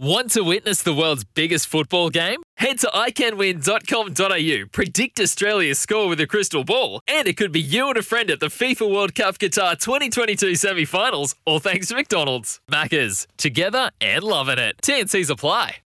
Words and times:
Want 0.00 0.30
to 0.30 0.44
witness 0.44 0.80
the 0.80 0.94
world's 0.94 1.24
biggest 1.24 1.66
football 1.66 2.08
game? 2.08 2.40
Head 2.56 2.78
to 2.80 2.86
iCanWin.com.au, 2.86 4.66
predict 4.70 5.18
Australia's 5.18 5.80
score 5.80 6.06
with 6.06 6.20
a 6.20 6.26
crystal 6.28 6.62
ball, 6.62 7.00
and 7.08 7.26
it 7.26 7.36
could 7.36 7.50
be 7.50 7.60
you 7.60 7.88
and 7.88 7.96
a 7.96 8.02
friend 8.02 8.30
at 8.30 8.38
the 8.38 8.46
FIFA 8.46 8.94
World 8.94 9.16
Cup 9.16 9.38
Qatar 9.38 9.76
2022 9.76 10.54
semi 10.54 10.84
finals, 10.84 11.34
all 11.44 11.58
thanks 11.58 11.88
to 11.88 11.96
McDonald's. 11.96 12.60
Maccas, 12.70 13.26
together 13.38 13.90
and 14.00 14.22
loving 14.22 14.58
it. 14.58 14.76
TNC's 14.82 15.30
apply. 15.30 15.78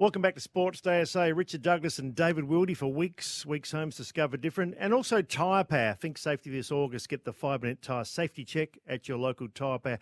Welcome 0.00 0.22
back 0.22 0.34
to 0.34 0.40
Sports 0.40 0.80
Day 0.80 1.04
SA. 1.04 1.26
Richard 1.32 1.62
Douglas 1.62 2.00
and 2.00 2.16
David 2.16 2.46
Wildy 2.46 2.76
for 2.76 2.92
Weeks. 2.92 3.46
Weeks 3.46 3.70
Homes 3.70 3.96
Discover 3.96 4.38
Different. 4.38 4.74
And 4.76 4.92
also 4.92 5.22
Tyre 5.22 5.62
Power. 5.62 5.94
Think 5.94 6.18
safety 6.18 6.50
this 6.50 6.72
August. 6.72 7.08
Get 7.08 7.24
the 7.24 7.32
five 7.32 7.62
minute 7.62 7.80
tyre 7.80 8.04
safety 8.04 8.44
check 8.44 8.78
at 8.88 9.08
your 9.08 9.18
local 9.18 9.46
Tyre 9.46 9.78
Power. 9.78 9.98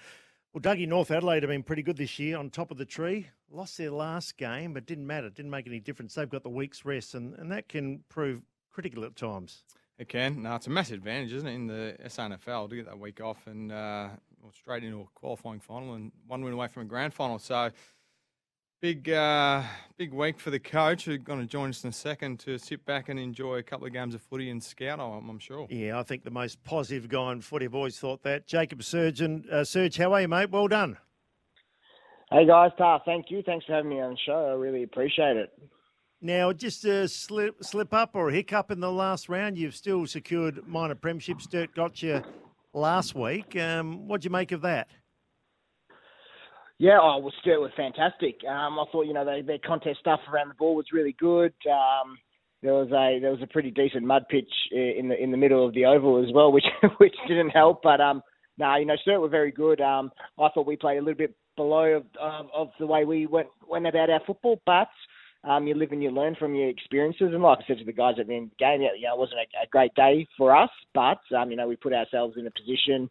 Well, 0.55 0.63
Dougie, 0.63 0.89
North 0.89 1.11
Adelaide 1.11 1.43
have 1.43 1.51
been 1.51 1.63
pretty 1.63 1.83
good 1.83 1.99
this 1.99 2.19
year 2.19 2.39
on 2.39 2.49
top 2.49 2.71
of 2.71 2.79
the 2.79 2.87
tree. 2.87 3.29
Lost 3.51 3.77
their 3.77 3.91
last 3.91 4.39
game, 4.39 4.73
but 4.73 4.87
didn't 4.87 5.07
matter. 5.07 5.29
Didn't 5.29 5.51
make 5.51 5.67
any 5.67 5.79
difference. 5.79 6.15
They've 6.15 6.29
got 6.29 6.43
the 6.43 6.49
week's 6.49 6.87
rest, 6.87 7.15
and, 7.15 7.35
and 7.35 7.53
that 7.53 7.69
can 7.69 8.03
prove 8.09 8.41
critical 8.71 9.05
at 9.05 9.15
times. 9.15 9.63
It 9.99 10.09
can. 10.09 10.43
No, 10.43 10.55
it's 10.55 10.67
a 10.67 10.71
massive 10.71 10.97
advantage, 10.97 11.35
isn't 11.35 11.49
it, 11.49 11.55
in 11.55 11.67
the 11.67 11.97
SANFL 12.07 12.71
to 12.71 12.77
get 12.77 12.87
that 12.87 12.99
week 12.99 13.21
off 13.21 13.47
and 13.47 13.71
uh, 13.71 14.09
straight 14.55 14.85
into 14.85 15.01
a 15.01 15.07
qualifying 15.15 15.61
final 15.61 15.95
and 15.95 16.13
one 16.27 16.43
win 16.43 16.55
away 16.55 16.69
from 16.69 16.83
a 16.83 16.87
grand 16.87 17.13
final. 17.13 17.39
So 17.39 17.71
Big, 18.81 19.11
uh, 19.11 19.65
big 19.97 20.13
week 20.13 20.39
for 20.39 20.51
the 20.51 20.59
coach 20.61 21.05
who's 21.05 21.19
going 21.19 21.41
to 21.41 21.47
join 21.47 21.71
us 21.71 21.83
in 21.83 21.91
a 21.91 21.93
second 21.93 22.39
to 22.39 22.59
sit 22.59 22.85
back 22.87 23.09
and 23.09 23.19
enjoy 23.19 23.57
a 23.57 23.63
couple 23.63 23.89
of 23.89 23.93
games 23.93 24.15
of 24.15 24.23
footy 24.23 24.51
and 24.51 24.63
scout. 24.63 25.01
I'm, 25.01 25.29
I'm 25.29 25.39
sure. 25.41 25.67
Yeah, 25.69 25.99
I 25.99 26.05
think 26.05 26.23
the 26.23 26.31
most 26.31 26.63
positive 26.63 27.09
guy 27.09 27.33
in 27.33 27.41
footy. 27.41 27.65
I've 27.65 27.75
always 27.75 27.99
thought 27.99 28.23
that. 28.23 28.47
Jacob 28.47 28.79
Surjan, 28.83 29.51
uh, 29.51 29.65
Serge, 29.65 29.97
how 29.97 30.13
are 30.13 30.21
you, 30.21 30.29
mate? 30.29 30.51
Well 30.51 30.69
done. 30.69 30.97
Hey 32.31 32.47
guys, 32.47 32.71
Tar, 32.79 33.03
thank 33.05 33.33
you. 33.33 33.43
Thanks 33.43 33.67
for 33.67 33.73
having 33.73 33.91
me 33.91 34.01
on 34.01 34.13
the 34.13 34.19
show. 34.25 34.47
I 34.47 34.53
really 34.53 34.85
appreciate 34.85 35.37
it. 35.37 35.51
Now, 36.21 36.53
just 36.53 36.85
a 36.85 37.09
slip, 37.09 37.65
slip 37.65 37.93
up 37.93 38.11
or 38.15 38.29
a 38.29 38.33
hiccup 38.33 38.71
in 38.71 38.79
the 38.79 38.93
last 38.93 39.29
round. 39.29 39.59
You've 39.59 39.75
still 39.75 40.07
secured 40.07 40.69
minor 40.69 40.95
premiership. 40.95 41.41
Sturt 41.41 41.75
got 41.75 42.01
you 42.01 42.23
last 42.75 43.17
week. 43.17 43.57
Um, 43.57 44.07
what 44.07 44.21
do 44.21 44.27
you 44.27 44.31
make 44.31 44.53
of 44.53 44.61
that? 44.61 44.89
Yeah, 46.79 46.99
oh, 47.03 47.19
well, 47.19 47.33
Sturt 47.41 47.61
was 47.61 47.73
fantastic. 47.77 48.37
Um, 48.49 48.79
I 48.79 48.85
thought 48.93 49.07
you 49.07 49.13
know 49.13 49.25
they, 49.25 49.43
their 49.43 49.59
contest 49.59 49.99
stuff 49.99 50.21
around 50.33 50.49
the 50.49 50.55
ball 50.55 50.77
was 50.77 50.87
really 50.93 51.17
good. 51.19 51.53
Um, 51.69 52.17
there 52.63 52.75
was 52.75 52.89
a 52.89 53.21
there 53.21 53.33
was 53.33 53.43
a 53.43 53.49
pretty 53.49 53.73
decent 53.73 54.05
mud 54.05 54.25
pitch 54.31 54.51
in 54.71 55.09
the 55.09 55.21
in 55.21 55.33
the 55.33 55.37
middle 55.37 55.67
of 55.67 55.75
the 55.75 55.87
oval 55.87 56.25
as 56.25 56.33
well, 56.33 56.53
which 56.53 56.65
which 56.99 57.15
didn't 57.27 57.51
help. 57.51 57.83
But 57.83 58.01
um, 58.01 58.23
no, 58.59 58.67
nah, 58.67 58.77
you 58.79 58.87
know 58.87 58.97
Sturt 59.03 59.21
were 59.21 59.29
very 59.29 59.51
good. 59.51 59.81
Um, 59.81 60.13
I 60.39 60.49
thought 60.55 60.67
we 60.67 60.77
played 60.77 60.99
a 60.99 61.03
little 61.03 61.19
bit 61.19 61.35
below 61.57 61.97
of, 61.97 62.05
of, 62.21 62.47
of 62.55 62.69
the 62.79 62.87
way 62.87 63.05
we 63.05 63.27
went 63.27 63.49
went 63.69 63.87
about 63.89 64.11
our 64.11 64.21
football, 64.25 64.61
but 64.65 64.89
um, 65.49 65.67
you 65.67 65.75
live 65.75 65.91
and 65.91 66.03
you 66.03 66.11
learn 66.11 66.37
from 66.39 66.55
your 66.55 66.69
experiences. 66.69 67.31
And 67.33 67.43
like 67.43 67.59
I 67.59 67.67
said 67.67 67.79
to 67.79 67.85
the 67.85 67.93
guys 67.93 68.15
at 68.21 68.29
the 68.29 68.35
end 68.35 68.45
of 68.45 68.51
the 68.51 68.65
game, 68.65 68.83
yeah, 68.83 68.89
you 68.97 69.09
it 69.13 69.19
wasn't 69.19 69.41
a, 69.41 69.65
a 69.65 69.69
great 69.69 69.95
day 69.95 70.29
for 70.37 70.57
us, 70.57 70.71
but 70.95 71.19
um, 71.37 71.51
you 71.51 71.57
know 71.57 71.67
we 71.67 71.75
put 71.75 71.93
ourselves 71.93 72.37
in 72.39 72.47
a 72.47 72.51
position 72.53 73.11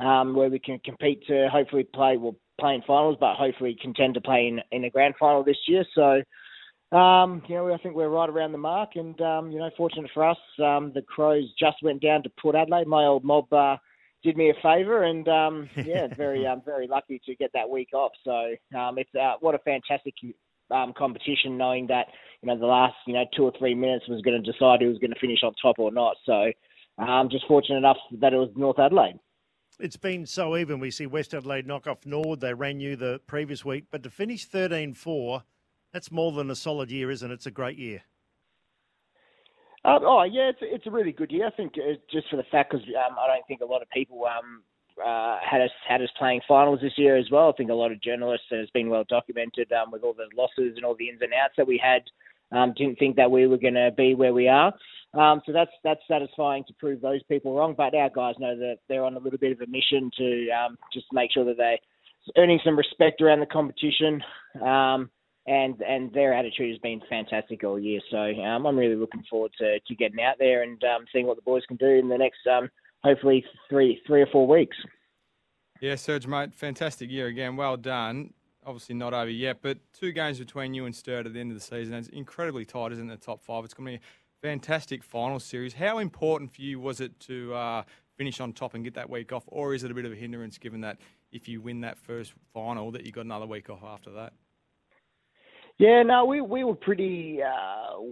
um, 0.00 0.34
where 0.36 0.50
we 0.50 0.58
can 0.58 0.78
compete 0.84 1.26
to 1.28 1.48
hopefully 1.50 1.84
play 1.94 2.18
well 2.18 2.36
play 2.58 2.74
in 2.74 2.82
finals, 2.82 3.16
but 3.20 3.36
hopefully 3.36 3.76
contend 3.80 4.14
to 4.14 4.20
play 4.20 4.48
in, 4.48 4.60
in 4.72 4.84
a 4.84 4.90
grand 4.90 5.14
final 5.18 5.44
this 5.44 5.58
year. 5.66 5.84
So, 5.94 6.96
um, 6.96 7.42
you 7.48 7.56
know, 7.56 7.72
I 7.72 7.78
think 7.78 7.94
we're 7.94 8.08
right 8.08 8.28
around 8.28 8.52
the 8.52 8.58
mark, 8.58 8.90
and 8.94 9.20
um, 9.20 9.50
you 9.50 9.58
know, 9.58 9.70
fortunate 9.76 10.10
for 10.14 10.28
us, 10.28 10.38
um, 10.62 10.92
the 10.94 11.02
Crows 11.02 11.52
just 11.58 11.76
went 11.82 12.02
down 12.02 12.22
to 12.22 12.30
Port 12.40 12.54
Adelaide. 12.54 12.86
My 12.86 13.04
old 13.04 13.24
mob 13.24 13.52
uh, 13.52 13.76
did 14.22 14.36
me 14.36 14.50
a 14.50 14.54
favour, 14.62 15.04
and 15.04 15.26
um, 15.28 15.68
yeah, 15.76 16.06
very 16.16 16.46
um, 16.46 16.62
very 16.64 16.86
lucky 16.86 17.20
to 17.26 17.34
get 17.34 17.50
that 17.54 17.68
week 17.68 17.88
off. 17.92 18.12
So 18.24 18.54
um, 18.78 18.98
it's 18.98 19.14
uh, 19.14 19.34
what 19.40 19.54
a 19.54 19.58
fantastic 19.58 20.14
um, 20.70 20.92
competition, 20.96 21.56
knowing 21.56 21.86
that 21.88 22.06
you 22.42 22.48
know 22.48 22.58
the 22.58 22.66
last 22.66 22.94
you 23.06 23.14
know 23.14 23.24
two 23.36 23.44
or 23.44 23.52
three 23.58 23.74
minutes 23.74 24.04
was 24.08 24.22
going 24.22 24.42
to 24.42 24.52
decide 24.52 24.80
who 24.80 24.88
was 24.88 24.98
going 24.98 25.12
to 25.12 25.20
finish 25.20 25.40
on 25.42 25.54
top 25.60 25.78
or 25.78 25.90
not. 25.90 26.16
So 26.24 26.52
um, 26.98 27.28
just 27.30 27.46
fortunate 27.46 27.78
enough 27.78 27.98
that 28.20 28.32
it 28.32 28.36
was 28.36 28.50
North 28.56 28.78
Adelaide. 28.78 29.18
It's 29.78 29.96
been 29.96 30.24
so 30.26 30.56
even. 30.56 30.80
We 30.80 30.90
see 30.90 31.06
West 31.06 31.34
Adelaide 31.34 31.66
knock 31.66 31.86
off 31.86 32.06
Nord. 32.06 32.40
They 32.40 32.54
ran 32.54 32.80
you 32.80 32.96
the 32.96 33.20
previous 33.26 33.64
week. 33.64 33.84
But 33.90 34.02
to 34.04 34.10
finish 34.10 34.46
13 34.46 34.94
4, 34.94 35.42
that's 35.92 36.10
more 36.10 36.32
than 36.32 36.50
a 36.50 36.56
solid 36.56 36.90
year, 36.90 37.10
isn't 37.10 37.30
it? 37.30 37.34
It's 37.34 37.46
a 37.46 37.50
great 37.50 37.78
year. 37.78 38.02
Um, 39.84 40.00
oh, 40.02 40.24
yeah, 40.24 40.48
it's, 40.48 40.58
it's 40.62 40.86
a 40.86 40.90
really 40.90 41.12
good 41.12 41.30
year. 41.30 41.46
I 41.46 41.50
think 41.50 41.74
uh, 41.76 41.94
just 42.10 42.28
for 42.28 42.36
the 42.36 42.42
fact 42.50 42.72
because 42.72 42.86
um, 42.88 43.16
I 43.20 43.26
don't 43.28 43.46
think 43.46 43.60
a 43.60 43.66
lot 43.66 43.82
of 43.82 43.90
people 43.90 44.24
um, 44.24 44.62
uh, 45.04 45.38
had 45.48 45.60
us 45.60 45.70
had 45.86 46.02
us 46.02 46.08
playing 46.18 46.40
finals 46.48 46.80
this 46.82 46.96
year 46.96 47.16
as 47.16 47.30
well. 47.30 47.50
I 47.50 47.52
think 47.52 47.70
a 47.70 47.74
lot 47.74 47.92
of 47.92 48.02
journalists, 48.02 48.46
and 48.50 48.60
it's 48.60 48.70
been 48.72 48.88
well 48.88 49.04
documented 49.08 49.70
um, 49.72 49.90
with 49.92 50.02
all 50.02 50.14
the 50.14 50.28
losses 50.34 50.74
and 50.76 50.84
all 50.84 50.96
the 50.98 51.08
ins 51.08 51.22
and 51.22 51.32
outs 51.34 51.54
that 51.56 51.68
we 51.68 51.78
had, 51.78 52.02
um, 52.52 52.74
didn't 52.76 52.98
think 52.98 53.16
that 53.16 53.30
we 53.30 53.46
were 53.46 53.58
going 53.58 53.74
to 53.74 53.90
be 53.96 54.14
where 54.14 54.34
we 54.34 54.48
are. 54.48 54.72
Um, 55.14 55.40
so 55.46 55.52
that's 55.52 55.70
that's 55.82 56.00
satisfying 56.08 56.64
to 56.68 56.74
prove 56.74 57.00
those 57.00 57.22
people 57.24 57.54
wrong. 57.54 57.74
But 57.76 57.94
our 57.94 58.10
guys 58.10 58.34
know 58.38 58.56
that 58.56 58.78
they're 58.88 59.04
on 59.04 59.16
a 59.16 59.20
little 59.20 59.38
bit 59.38 59.52
of 59.52 59.60
a 59.60 59.70
mission 59.70 60.10
to 60.18 60.48
um, 60.50 60.78
just 60.92 61.06
make 61.12 61.32
sure 61.32 61.44
that 61.44 61.56
they're 61.56 61.78
earning 62.36 62.60
some 62.64 62.76
respect 62.76 63.20
around 63.20 63.40
the 63.40 63.46
competition. 63.46 64.22
Um, 64.60 65.10
and 65.46 65.80
and 65.80 66.12
their 66.12 66.34
attitude 66.34 66.70
has 66.70 66.78
been 66.80 67.00
fantastic 67.08 67.62
all 67.64 67.78
year. 67.78 68.00
So 68.10 68.18
um, 68.18 68.66
I'm 68.66 68.76
really 68.76 68.96
looking 68.96 69.22
forward 69.30 69.52
to, 69.58 69.78
to 69.78 69.94
getting 69.94 70.20
out 70.20 70.36
there 70.38 70.62
and 70.62 70.82
um, 70.84 71.04
seeing 71.12 71.26
what 71.26 71.36
the 71.36 71.42
boys 71.42 71.62
can 71.68 71.76
do 71.76 71.86
in 71.86 72.08
the 72.08 72.18
next 72.18 72.40
um, 72.50 72.68
hopefully 73.02 73.44
three 73.70 74.00
three 74.06 74.22
or 74.22 74.26
four 74.26 74.46
weeks. 74.46 74.76
Yeah, 75.80 75.94
Serge, 75.94 76.26
mate, 76.26 76.54
fantastic 76.54 77.10
year 77.10 77.26
again. 77.26 77.56
Well 77.56 77.76
done. 77.76 78.32
Obviously 78.66 78.96
not 78.96 79.14
over 79.14 79.30
yet, 79.30 79.58
but 79.62 79.78
two 79.92 80.10
games 80.10 80.40
between 80.40 80.74
you 80.74 80.86
and 80.86 80.94
Sturt 80.94 81.24
at 81.24 81.32
the 81.32 81.38
end 81.38 81.52
of 81.52 81.56
the 81.56 81.64
season. 81.64 81.94
It's 81.94 82.08
incredibly 82.08 82.64
tight, 82.64 82.90
isn't 82.90 83.08
it? 83.08 83.20
The 83.20 83.24
top 83.24 83.44
five. 83.44 83.64
It's 83.64 83.72
going 83.72 83.86
to 83.86 83.92
be 83.92 83.96
a 83.96 84.00
fantastic 84.42 85.04
final 85.04 85.38
series. 85.38 85.74
How 85.74 85.98
important 85.98 86.52
for 86.52 86.62
you 86.62 86.80
was 86.80 87.00
it 87.00 87.18
to 87.20 87.54
uh, 87.54 87.82
finish 88.16 88.40
on 88.40 88.52
top 88.52 88.74
and 88.74 88.82
get 88.82 88.94
that 88.94 89.08
week 89.08 89.32
off, 89.32 89.44
or 89.46 89.72
is 89.72 89.84
it 89.84 89.92
a 89.92 89.94
bit 89.94 90.04
of 90.04 90.10
a 90.10 90.16
hindrance 90.16 90.58
given 90.58 90.80
that 90.80 90.98
if 91.30 91.48
you 91.48 91.60
win 91.60 91.82
that 91.82 91.96
first 91.96 92.32
final, 92.52 92.90
that 92.90 93.06
you 93.06 93.12
got 93.12 93.24
another 93.24 93.46
week 93.46 93.70
off 93.70 93.84
after 93.84 94.10
that? 94.12 94.32
Yeah, 95.78 96.02
no, 96.02 96.24
we 96.24 96.40
we 96.40 96.64
were 96.64 96.74
pretty. 96.74 97.40
Uh, 97.42 98.02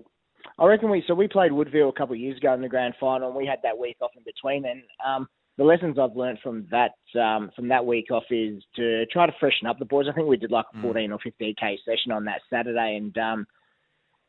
I 0.59 0.67
reckon 0.67 0.91
we 0.91 1.03
so 1.07 1.15
we 1.15 1.27
played 1.27 1.51
Woodville 1.51 1.89
a 1.89 1.93
couple 1.93 2.15
of 2.15 2.21
years 2.21 2.37
ago 2.37 2.53
in 2.53 2.61
the 2.61 2.69
grand 2.69 2.95
final, 3.01 3.29
and 3.29 3.37
we 3.37 3.47
had 3.47 3.59
that 3.63 3.77
week 3.79 3.97
off 4.01 4.11
in 4.17 4.23
between. 4.23 4.67
And 4.67 4.83
um, 5.05 5.27
the 5.57 5.65
lessons 5.65 5.99
I've 5.99 6.17
learned 6.17 6.39
from 6.43 6.67
that 6.71 6.93
um, 7.21 7.51
from 7.55 7.69
that 7.69 7.87
week 7.87 8.11
off 8.11 8.25
is 8.31 8.63
to 8.77 9.07
try 9.07 9.27
to 9.27 9.33
freshen 9.39 9.67
up 9.67 9.79
the 9.79 9.85
boys. 9.85 10.07
I 10.09 10.13
think 10.13 10.29
we 10.29 10.37
did 10.37 10.51
like 10.51 10.67
a 10.75 10.77
mm. 10.79 10.83
14 10.83 11.13
or 11.13 11.19
15 11.23 11.55
k 11.59 11.79
session 11.85 12.13
on 12.13 12.25
that 12.25 12.41
Saturday, 12.51 12.97
and 12.97 13.17
um, 13.19 13.47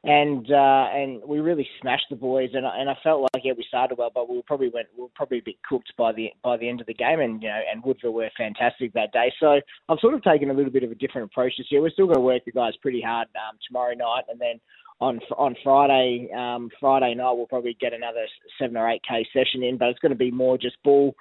and 0.05 0.51
uh, 0.51 0.85
and 0.93 1.21
we 1.25 1.39
really 1.39 1.67
smashed 1.81 2.05
the 2.11 2.16
boys. 2.16 2.51
And 2.53 2.66
I, 2.66 2.77
and 2.77 2.89
I 2.89 2.95
felt 3.03 3.21
like 3.21 3.43
yeah, 3.43 3.53
we 3.57 3.66
started 3.67 3.97
well, 3.97 4.11
but 4.13 4.29
we 4.29 4.41
probably 4.45 4.69
went 4.69 4.88
we 4.95 5.03
were 5.03 5.09
probably 5.16 5.39
a 5.39 5.43
bit 5.43 5.55
cooked 5.67 5.91
by 5.97 6.11
the 6.11 6.29
by 6.43 6.57
the 6.57 6.69
end 6.69 6.79
of 6.79 6.88
the 6.88 6.93
game. 6.93 7.19
And 7.19 7.41
you 7.41 7.49
know, 7.49 7.59
and 7.71 7.83
Woodville 7.83 8.13
were 8.13 8.29
fantastic 8.38 8.94
that 8.94 9.11
day. 9.11 9.33
So 9.39 9.59
I've 9.89 9.99
sort 9.99 10.13
of 10.13 10.21
taken 10.21 10.51
a 10.51 10.53
little 10.53 10.71
bit 10.71 10.83
of 10.83 10.91
a 10.91 10.95
different 10.95 11.31
approach 11.31 11.53
this 11.57 11.67
year. 11.71 11.81
We're 11.81 11.89
still 11.89 12.05
going 12.05 12.17
to 12.17 12.21
work 12.21 12.45
the 12.45 12.51
guys 12.51 12.73
pretty 12.83 13.01
hard 13.01 13.27
um, 13.35 13.57
tomorrow 13.68 13.95
night, 13.95 14.25
and 14.30 14.39
then 14.39 14.59
on 15.01 15.19
on 15.38 15.56
Friday 15.63 16.30
um, 16.38 16.69
Friday 16.80 17.15
night 17.15 17.31
we'll 17.31 17.47
probably 17.47 17.75
get 17.81 17.94
another 17.94 18.25
seven 18.59 18.77
or 18.77 18.88
eight 18.88 19.01
k 19.07 19.25
session 19.33 19.63
in. 19.63 19.77
But 19.77 19.89
it's 19.89 20.00
going 20.00 20.12
to 20.12 20.15
be 20.15 20.30
more 20.30 20.56
just 20.56 20.77
ball 20.83 21.15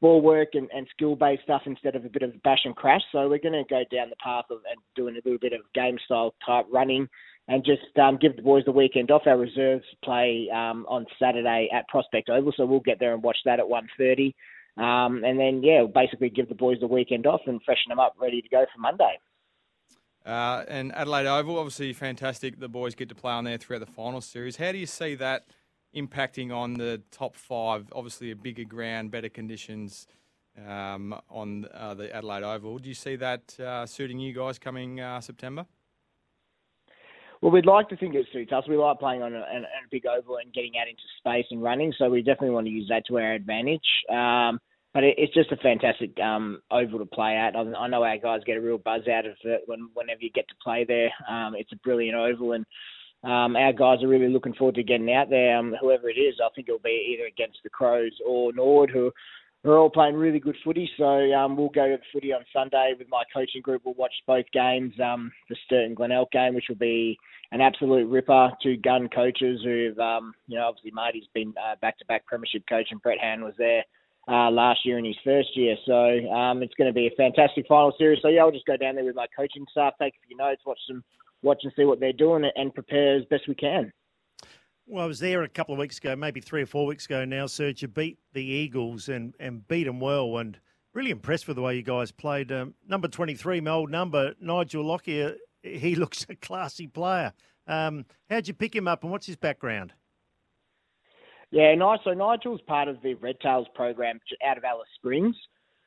ball 0.00 0.22
work 0.22 0.54
and, 0.54 0.70
and 0.74 0.86
skill 0.94 1.14
based 1.14 1.42
stuff 1.42 1.62
instead 1.66 1.94
of 1.94 2.06
a 2.06 2.08
bit 2.08 2.22
of 2.22 2.42
bash 2.42 2.60
and 2.64 2.74
crash. 2.74 3.02
So 3.12 3.28
we're 3.28 3.38
going 3.38 3.52
to 3.52 3.68
go 3.68 3.82
down 3.94 4.08
the 4.08 4.16
path 4.24 4.46
of 4.50 4.60
and 4.70 4.80
doing 4.96 5.14
a 5.14 5.20
little 5.26 5.38
bit 5.38 5.52
of 5.52 5.60
game 5.74 5.98
style 6.06 6.32
type 6.46 6.64
running 6.72 7.06
and 7.50 7.64
just 7.64 7.98
um, 7.98 8.16
give 8.16 8.36
the 8.36 8.42
boys 8.42 8.62
the 8.64 8.70
weekend 8.70 9.10
off. 9.10 9.22
Our 9.26 9.36
reserves 9.36 9.84
play 10.04 10.48
um, 10.54 10.86
on 10.88 11.04
Saturday 11.20 11.68
at 11.74 11.86
Prospect 11.88 12.30
Oval, 12.30 12.52
so 12.56 12.64
we'll 12.64 12.78
get 12.78 13.00
there 13.00 13.12
and 13.12 13.22
watch 13.24 13.38
that 13.44 13.58
at 13.58 13.66
1.30. 13.66 14.32
Um, 14.80 15.24
and 15.24 15.38
then, 15.38 15.60
yeah, 15.64 15.84
basically 15.92 16.30
give 16.30 16.48
the 16.48 16.54
boys 16.54 16.78
the 16.80 16.86
weekend 16.86 17.26
off 17.26 17.40
and 17.46 17.60
freshen 17.64 17.88
them 17.88 17.98
up, 17.98 18.14
ready 18.20 18.40
to 18.40 18.48
go 18.48 18.64
for 18.72 18.80
Monday. 18.80 19.18
Uh, 20.24 20.64
and 20.68 20.94
Adelaide 20.94 21.26
Oval, 21.26 21.58
obviously 21.58 21.92
fantastic. 21.92 22.60
The 22.60 22.68
boys 22.68 22.94
get 22.94 23.08
to 23.08 23.16
play 23.16 23.32
on 23.32 23.42
there 23.42 23.58
throughout 23.58 23.80
the 23.80 23.92
final 23.92 24.20
series. 24.20 24.56
How 24.56 24.70
do 24.70 24.78
you 24.78 24.86
see 24.86 25.16
that 25.16 25.46
impacting 25.94 26.54
on 26.54 26.74
the 26.74 27.02
top 27.10 27.34
five? 27.34 27.88
Obviously, 27.92 28.30
a 28.30 28.36
bigger 28.36 28.64
ground, 28.64 29.10
better 29.10 29.28
conditions 29.28 30.06
um, 30.68 31.18
on 31.28 31.66
uh, 31.74 31.94
the 31.94 32.14
Adelaide 32.14 32.44
Oval. 32.44 32.78
Do 32.78 32.88
you 32.88 32.94
see 32.94 33.16
that 33.16 33.58
uh, 33.58 33.86
suiting 33.86 34.20
you 34.20 34.32
guys 34.32 34.56
coming 34.60 35.00
uh, 35.00 35.20
September? 35.20 35.66
Well, 37.40 37.52
we'd 37.52 37.66
like 37.66 37.88
to 37.88 37.96
think 37.96 38.14
it 38.14 38.26
suits 38.32 38.52
us. 38.52 38.64
We 38.68 38.76
like 38.76 38.98
playing 38.98 39.22
on 39.22 39.34
a, 39.34 39.38
a, 39.38 39.40
a 39.40 39.88
big 39.90 40.04
oval 40.06 40.36
and 40.36 40.52
getting 40.52 40.72
out 40.80 40.88
into 40.88 41.02
space 41.18 41.46
and 41.50 41.62
running, 41.62 41.92
so 41.96 42.10
we 42.10 42.20
definitely 42.20 42.50
want 42.50 42.66
to 42.66 42.72
use 42.72 42.88
that 42.90 43.06
to 43.06 43.18
our 43.18 43.32
advantage. 43.32 43.80
Um, 44.10 44.60
but 44.92 45.04
it, 45.04 45.14
it's 45.18 45.34
just 45.34 45.52
a 45.52 45.56
fantastic 45.56 46.18
um, 46.20 46.60
oval 46.70 46.98
to 46.98 47.06
play 47.06 47.36
at. 47.36 47.56
I, 47.56 47.60
I, 47.60 47.88
know 47.88 48.02
our 48.02 48.18
guys 48.18 48.40
get 48.44 48.56
a 48.56 48.60
real 48.60 48.78
buzz 48.78 49.02
out 49.08 49.24
of 49.24 49.36
it 49.44 49.62
when, 49.66 49.88
whenever 49.94 50.20
you 50.20 50.30
get 50.30 50.48
to 50.48 50.54
play 50.62 50.84
there. 50.86 51.10
Um, 51.28 51.54
it's 51.56 51.72
a 51.72 51.76
brilliant 51.76 52.16
oval, 52.16 52.52
and 52.52 52.66
um, 53.22 53.56
our 53.56 53.72
guys 53.72 54.02
are 54.02 54.08
really 54.08 54.28
looking 54.28 54.54
forward 54.54 54.74
to 54.74 54.82
getting 54.82 55.12
out 55.12 55.30
there. 55.30 55.56
Um, 55.56 55.74
whoever 55.80 56.10
it 56.10 56.18
is, 56.18 56.34
I 56.44 56.48
think 56.54 56.68
it'll 56.68 56.80
be 56.80 57.14
either 57.14 57.26
against 57.26 57.58
the 57.62 57.70
Crows 57.70 58.12
or 58.26 58.52
Nord, 58.52 58.90
who 58.90 59.10
we're 59.62 59.78
all 59.78 59.90
playing 59.90 60.14
really 60.14 60.40
good 60.40 60.56
footy. 60.64 60.90
So 60.96 61.04
um, 61.04 61.56
we'll 61.56 61.68
go 61.68 61.88
to 61.88 61.96
the 61.96 62.02
footy 62.12 62.32
on 62.32 62.44
Sunday 62.52 62.94
with 62.98 63.08
my 63.10 63.22
coaching 63.32 63.60
group. 63.60 63.82
We'll 63.84 63.94
watch 63.94 64.14
both 64.26 64.46
games, 64.52 64.94
um, 65.02 65.30
the 65.48 65.56
Sturt 65.66 65.84
and 65.84 65.96
Glenelg 65.96 66.30
game, 66.30 66.54
which 66.54 66.66
will 66.68 66.76
be 66.76 67.18
an 67.52 67.60
absolute 67.60 68.08
ripper. 68.08 68.50
Two 68.62 68.76
gun 68.78 69.08
coaches 69.14 69.60
who've, 69.62 69.98
um, 69.98 70.32
you 70.46 70.56
know, 70.56 70.66
obviously 70.66 70.92
Marty's 70.92 71.28
been 71.34 71.52
uh, 71.58 71.76
back-to-back 71.82 72.26
premiership 72.26 72.62
coach 72.68 72.88
and 72.90 73.02
Brett 73.02 73.18
Hand 73.20 73.42
was 73.42 73.54
there 73.58 73.84
uh, 74.28 74.50
last 74.50 74.80
year 74.84 74.98
in 74.98 75.04
his 75.04 75.16
first 75.24 75.48
year. 75.54 75.76
So 75.84 76.30
um, 76.30 76.62
it's 76.62 76.74
going 76.74 76.88
to 76.88 76.94
be 76.94 77.08
a 77.08 77.16
fantastic 77.16 77.66
final 77.68 77.92
series. 77.98 78.20
So 78.22 78.28
yeah, 78.28 78.40
I'll 78.40 78.52
just 78.52 78.66
go 78.66 78.78
down 78.78 78.94
there 78.94 79.04
with 79.04 79.16
my 79.16 79.26
coaching 79.36 79.66
staff, 79.70 79.94
take 80.00 80.14
a 80.14 80.26
few 80.26 80.36
notes, 80.38 80.62
watch 80.64 80.80
them, 80.88 81.04
watch 81.42 81.60
and 81.64 81.72
see 81.76 81.84
what 81.84 82.00
they're 82.00 82.12
doing, 82.14 82.48
and 82.54 82.72
prepare 82.72 83.16
as 83.16 83.24
best 83.26 83.46
we 83.46 83.54
can. 83.54 83.92
Well, 84.90 85.04
I 85.04 85.06
was 85.06 85.20
there 85.20 85.44
a 85.44 85.48
couple 85.48 85.72
of 85.72 85.78
weeks 85.78 85.98
ago, 85.98 86.16
maybe 86.16 86.40
three 86.40 86.62
or 86.62 86.66
four 86.66 86.84
weeks 86.84 87.06
ago 87.06 87.24
now, 87.24 87.46
Serge. 87.46 87.80
You 87.80 87.86
beat 87.86 88.18
the 88.32 88.42
Eagles 88.42 89.08
and, 89.08 89.36
and 89.38 89.66
beat 89.68 89.84
them 89.84 90.00
well, 90.00 90.38
and 90.38 90.58
really 90.94 91.12
impressed 91.12 91.46
with 91.46 91.54
the 91.54 91.62
way 91.62 91.76
you 91.76 91.82
guys 91.82 92.10
played. 92.10 92.50
Um, 92.50 92.74
number 92.88 93.06
23, 93.06 93.60
my 93.60 93.70
old 93.70 93.92
number, 93.92 94.34
Nigel 94.40 94.84
Lockyer, 94.84 95.36
he 95.62 95.94
looks 95.96 96.26
a 96.28 96.34
classy 96.34 96.88
player. 96.88 97.32
Um, 97.68 98.04
how'd 98.28 98.48
you 98.48 98.54
pick 98.54 98.74
him 98.74 98.88
up, 98.88 99.04
and 99.04 99.12
what's 99.12 99.26
his 99.26 99.36
background? 99.36 99.92
Yeah, 101.52 101.72
nice. 101.76 102.00
So 102.02 102.12
Nigel's 102.12 102.60
part 102.62 102.88
of 102.88 103.00
the 103.00 103.14
Red 103.14 103.38
Tails 103.38 103.68
program 103.76 104.18
out 104.44 104.58
of 104.58 104.64
Alice 104.64 104.88
Springs. 104.96 105.36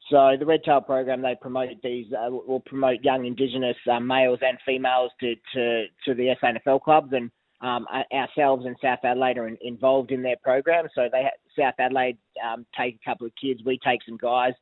So 0.09 0.37
the 0.39 0.45
Red 0.45 0.63
Tail 0.63 0.79
program, 0.79 1.21
they 1.21 1.35
promote 1.41 1.71
these, 1.83 2.05
uh, 2.13 2.31
will 2.31 2.63
promote 2.65 3.03
young 3.03 3.25
Indigenous 3.25 3.75
uh, 3.91 3.99
males 3.99 4.39
and 4.41 4.57
females 4.65 5.11
to, 5.19 5.35
to, 5.55 5.85
to 6.05 6.13
the 6.13 6.35
SANFL 6.41 6.81
clubs, 6.81 7.09
and 7.11 7.29
um, 7.63 7.87
ourselves 8.13 8.65
and 8.65 8.75
South 8.81 8.99
Adelaide 9.03 9.37
are 9.37 9.47
in, 9.47 9.57
involved 9.61 10.11
in 10.11 10.21
their 10.21 10.35
program. 10.43 10.85
So 10.93 11.07
they 11.11 11.23
South 11.57 11.75
Adelaide 11.79 12.17
um, 12.45 12.65
take 12.77 12.99
a 13.01 13.09
couple 13.09 13.25
of 13.25 13.33
kids, 13.41 13.61
we 13.65 13.79
take 13.83 14.01
some 14.05 14.17
guys. 14.17 14.53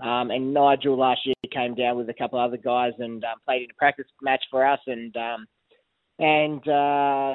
Um, 0.00 0.30
and 0.30 0.54
Nigel 0.54 0.98
last 0.98 1.20
year 1.24 1.34
came 1.52 1.74
down 1.74 1.96
with 1.96 2.08
a 2.08 2.14
couple 2.14 2.38
of 2.38 2.48
other 2.48 2.56
guys 2.56 2.92
and 2.98 3.22
um, 3.24 3.38
played 3.44 3.62
in 3.62 3.70
a 3.70 3.74
practice 3.74 4.06
match 4.22 4.42
for 4.50 4.66
us. 4.66 4.80
And 4.86 5.16
um, 5.16 5.46
and 6.20 6.68
uh, 6.68 7.34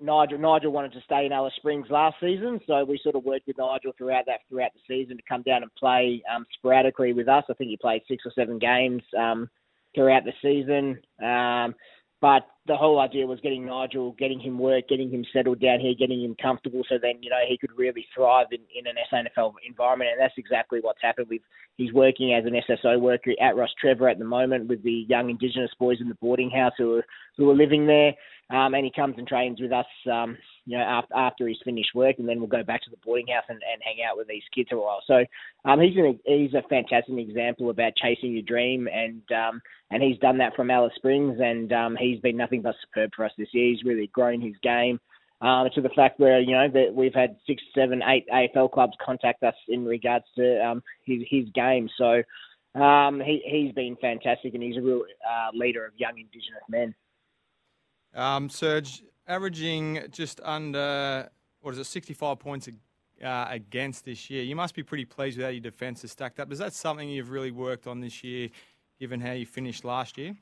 Nigel 0.00 0.38
Nigel 0.38 0.72
wanted 0.72 0.92
to 0.92 1.00
stay 1.04 1.24
in 1.24 1.32
Alice 1.32 1.54
Springs 1.56 1.86
last 1.88 2.16
season, 2.20 2.60
so 2.66 2.84
we 2.84 3.00
sort 3.02 3.16
of 3.16 3.24
worked 3.24 3.46
with 3.46 3.58
Nigel 3.58 3.92
throughout 3.96 4.24
that 4.26 4.40
throughout 4.50 4.72
the 4.74 4.80
season 4.86 5.16
to 5.16 5.22
come 5.26 5.42
down 5.42 5.62
and 5.62 5.74
play 5.74 6.22
um, 6.34 6.46
sporadically 6.58 7.14
with 7.14 7.28
us. 7.28 7.44
I 7.48 7.54
think 7.54 7.70
he 7.70 7.78
played 7.78 8.02
six 8.06 8.24
or 8.26 8.32
seven 8.34 8.58
games 8.58 9.02
throughout 9.94 10.24
the 10.24 10.32
season. 10.42 10.98
But 12.20 12.46
the 12.68 12.76
whole 12.76 13.00
idea 13.00 13.26
was 13.26 13.40
getting 13.40 13.66
Nigel, 13.66 14.12
getting 14.12 14.38
him 14.38 14.58
work, 14.58 14.88
getting 14.88 15.10
him 15.10 15.24
settled 15.32 15.60
down 15.60 15.80
here, 15.80 15.94
getting 15.98 16.22
him 16.22 16.36
comfortable, 16.40 16.82
so 16.88 16.96
then 17.00 17.14
you 17.20 17.30
know 17.30 17.40
he 17.48 17.58
could 17.58 17.76
really 17.76 18.06
thrive 18.14 18.46
in, 18.52 18.60
in 18.76 18.86
an 18.86 18.94
SANFL 19.12 19.54
environment, 19.66 20.10
and 20.12 20.20
that's 20.20 20.36
exactly 20.36 20.78
what's 20.80 21.02
happened. 21.02 21.28
With 21.28 21.42
he's 21.76 21.92
working 21.92 22.34
as 22.34 22.44
an 22.44 22.54
SSO 22.68 23.00
worker 23.00 23.32
at 23.42 23.56
Ross 23.56 23.70
Trevor 23.80 24.08
at 24.08 24.18
the 24.18 24.24
moment 24.24 24.68
with 24.68 24.82
the 24.84 25.06
young 25.08 25.30
Indigenous 25.30 25.72
boys 25.80 25.98
in 26.00 26.08
the 26.08 26.14
boarding 26.16 26.50
house 26.50 26.74
who 26.78 26.96
are 26.96 27.06
who 27.36 27.50
are 27.50 27.56
living 27.56 27.86
there. 27.86 28.12
Um, 28.50 28.72
and 28.72 28.82
he 28.82 28.90
comes 28.90 29.16
and 29.18 29.28
trains 29.28 29.60
with 29.60 29.72
us, 29.72 29.84
um, 30.10 30.38
you 30.64 30.78
know, 30.78 30.82
after, 30.82 31.14
after 31.14 31.48
he's 31.48 31.58
finished 31.62 31.90
work, 31.94 32.16
and 32.18 32.26
then 32.26 32.38
we'll 32.38 32.48
go 32.48 32.62
back 32.62 32.82
to 32.84 32.90
the 32.90 32.96
boarding 33.04 33.26
house 33.26 33.44
and, 33.50 33.60
and 33.70 33.82
hang 33.84 33.98
out 34.08 34.16
with 34.16 34.26
these 34.26 34.42
kids 34.54 34.70
for 34.70 34.76
a 34.76 34.80
while. 34.80 35.02
So 35.06 35.22
um, 35.66 35.78
he's 35.80 35.94
an, 35.98 36.18
he's 36.24 36.54
a 36.54 36.66
fantastic 36.66 37.18
example 37.18 37.68
about 37.68 37.92
chasing 37.96 38.32
your 38.32 38.42
dream, 38.42 38.88
and 38.88 39.20
um, 39.32 39.60
and 39.90 40.02
he's 40.02 40.18
done 40.18 40.38
that 40.38 40.56
from 40.56 40.70
Alice 40.70 40.94
Springs, 40.96 41.38
and 41.40 41.70
um, 41.74 41.96
he's 42.00 42.20
been 42.20 42.38
nothing 42.38 42.57
but 42.62 42.74
superb 42.84 43.10
for 43.14 43.24
us 43.24 43.32
this 43.38 43.48
year. 43.52 43.70
He's 43.70 43.84
really 43.84 44.08
grown 44.12 44.40
his 44.40 44.54
game. 44.62 45.00
Um, 45.40 45.68
to 45.72 45.80
the 45.80 45.88
fact 45.90 46.18
where 46.18 46.40
you 46.40 46.50
know 46.50 46.68
that 46.68 46.92
we've 46.92 47.14
had 47.14 47.36
six, 47.46 47.62
seven, 47.72 48.02
eight 48.02 48.26
AFL 48.28 48.72
clubs 48.72 48.94
contact 49.04 49.42
us 49.44 49.54
in 49.68 49.84
regards 49.84 50.24
to 50.36 50.66
um, 50.66 50.82
his 51.04 51.22
his 51.30 51.44
game. 51.54 51.88
So 51.96 52.22
um, 52.74 53.20
he 53.20 53.40
he's 53.44 53.72
been 53.72 53.96
fantastic, 54.00 54.54
and 54.54 54.62
he's 54.62 54.76
a 54.76 54.80
real 54.80 55.02
uh, 55.24 55.50
leader 55.54 55.86
of 55.86 55.92
young 55.96 56.18
Indigenous 56.18 56.62
men. 56.68 56.92
Um, 58.14 58.48
Serge, 58.48 59.02
averaging 59.28 60.06
just 60.10 60.40
under, 60.42 61.28
what 61.60 61.72
is 61.72 61.78
it, 61.78 61.84
65 61.84 62.38
points 62.38 62.68
uh, 63.22 63.46
against 63.48 64.04
this 64.04 64.30
year. 64.30 64.42
You 64.42 64.56
must 64.56 64.74
be 64.74 64.82
pretty 64.82 65.04
pleased 65.04 65.36
with 65.36 65.44
how 65.44 65.50
your 65.50 65.60
defence 65.60 66.04
is 66.04 66.12
stacked 66.12 66.40
up. 66.40 66.50
Is 66.52 66.58
that 66.58 66.72
something 66.72 67.08
you've 67.08 67.30
really 67.30 67.50
worked 67.50 67.86
on 67.86 68.00
this 68.00 68.24
year, 68.24 68.48
given 68.98 69.20
how 69.20 69.32
you 69.32 69.46
finished 69.46 69.84
last 69.84 70.18
year? 70.18 70.36